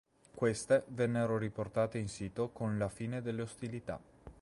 [0.33, 4.01] Queste vennero riportate in sito con la fine delle ostilità.